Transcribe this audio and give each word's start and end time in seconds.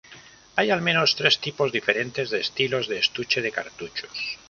Hay 0.55 0.71
al 0.71 0.81
menos 0.81 1.15
tres 1.15 1.37
tipos 1.37 1.71
diferentes 1.71 2.31
de 2.31 2.39
estilos 2.39 2.87
de 2.87 2.97
estuche 2.97 3.39
de 3.39 3.51
cartuchos. 3.51 4.39